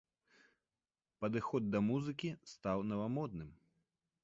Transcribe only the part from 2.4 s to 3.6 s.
стаў навамодны.